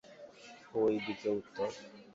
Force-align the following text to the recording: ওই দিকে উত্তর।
ওই 0.73 0.95
দিকে 1.05 1.27
উত্তর। 1.31 1.69